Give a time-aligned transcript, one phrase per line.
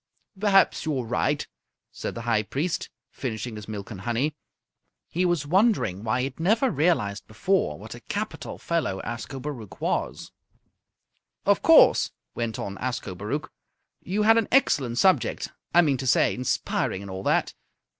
[0.39, 1.47] "Perhaps you're right,"
[1.91, 4.33] said the High Priest, finishing his milk and honey.
[5.07, 10.31] He was wondering why he had never realized before what a capital fellow Ascobaruch was.
[11.45, 13.51] "Of course," went on Ascobaruch,
[14.01, 15.51] "you had an excellent subject.
[15.71, 17.53] I mean to say, inspiring and all that.